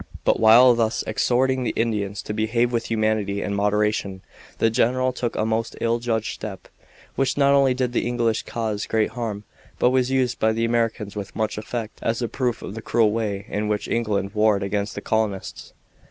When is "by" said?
10.39-10.53